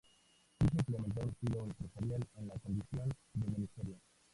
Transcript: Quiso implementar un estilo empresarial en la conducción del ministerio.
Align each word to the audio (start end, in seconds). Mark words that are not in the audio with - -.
Quiso 0.57 0.69
implementar 0.71 1.21
un 1.25 1.29
estilo 1.33 1.63
empresarial 1.65 2.27
en 2.37 2.47
la 2.47 2.55
conducción 2.57 3.09
del 3.35 3.51
ministerio. 3.51 3.99